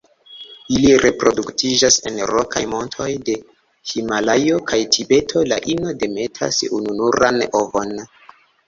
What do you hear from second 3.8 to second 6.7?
Himalajo kaj Tibeto; la ino demetas